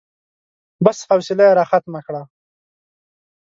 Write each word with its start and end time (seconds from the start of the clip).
بس، 0.85 0.97
حوصله 1.09 1.43
يې 1.47 1.57
راختمه 1.59 2.01
کړه. 2.07 2.21